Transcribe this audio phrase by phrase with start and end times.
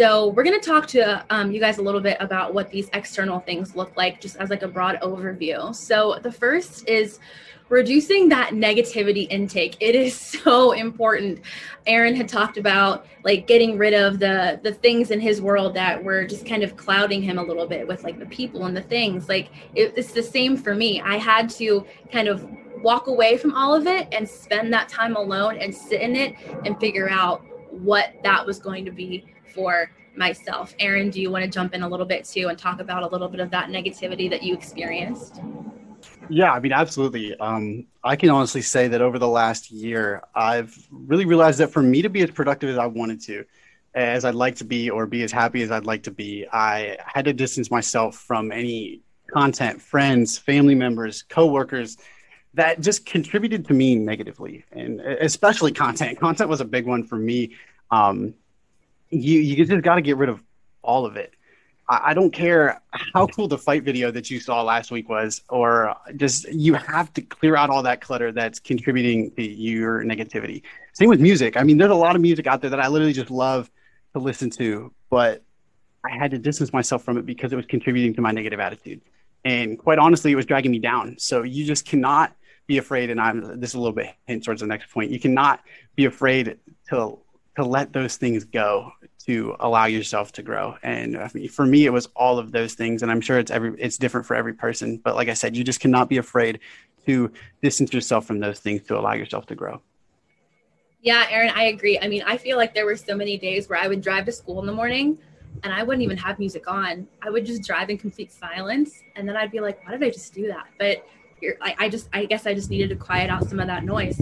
[0.00, 2.88] So we're going to talk to um, you guys a little bit about what these
[2.94, 5.74] external things look like, just as like a broad overview.
[5.74, 7.18] So the first is
[7.68, 9.76] reducing that negativity intake.
[9.80, 10.14] It is
[10.44, 11.40] so important.
[11.86, 16.02] Aaron had talked about like getting rid of the the things in his world that
[16.02, 18.82] were just kind of clouding him a little bit with like the people and the
[18.82, 19.28] things.
[19.28, 21.00] Like it, it's the same for me.
[21.00, 22.48] I had to kind of
[22.82, 26.34] walk away from all of it and spend that time alone and sit in it
[26.64, 29.24] and figure out what that was going to be
[29.54, 32.80] for myself aaron do you want to jump in a little bit too and talk
[32.80, 35.40] about a little bit of that negativity that you experienced
[36.28, 37.36] yeah, I mean, absolutely.
[37.38, 41.82] Um, I can honestly say that over the last year, I've really realized that for
[41.82, 43.44] me to be as productive as I wanted to,
[43.94, 46.96] as I'd like to be, or be as happy as I'd like to be, I
[47.04, 49.02] had to distance myself from any
[49.32, 51.96] content, friends, family members, coworkers
[52.54, 56.18] that just contributed to me negatively, and especially content.
[56.18, 57.56] Content was a big one for me.
[57.90, 58.34] Um,
[59.10, 60.42] you you just got to get rid of
[60.82, 61.34] all of it.
[61.92, 62.80] I don't care
[63.14, 67.12] how cool the fight video that you saw last week was, or just you have
[67.14, 70.62] to clear out all that clutter that's contributing to your negativity.
[70.92, 71.56] Same with music.
[71.56, 73.68] I mean, there's a lot of music out there that I literally just love
[74.12, 75.42] to listen to, but
[76.04, 79.00] I had to distance myself from it because it was contributing to my negative attitude.
[79.44, 81.16] And quite honestly, it was dragging me down.
[81.18, 82.32] So you just cannot
[82.70, 83.10] be afraid.
[83.10, 85.10] And I'm this is a little bit hint towards the next point.
[85.10, 85.60] You cannot
[85.96, 86.56] be afraid
[86.88, 87.18] to
[87.56, 88.92] to let those things go
[89.26, 90.76] to allow yourself to grow.
[90.84, 93.02] And uh, for me, it was all of those things.
[93.02, 94.98] And I'm sure it's every it's different for every person.
[94.98, 96.60] But like I said, you just cannot be afraid
[97.06, 99.82] to distance yourself from those things to allow yourself to grow.
[101.02, 101.98] Yeah, Aaron, I agree.
[101.98, 104.32] I mean, I feel like there were so many days where I would drive to
[104.32, 105.18] school in the morning
[105.64, 107.08] and I wouldn't even have music on.
[107.20, 109.02] I would just drive in complete silence.
[109.16, 110.66] And then I'd be like, why did I just do that?
[110.78, 111.04] But
[111.60, 114.20] I, I just, I guess I just needed to quiet out some of that noise.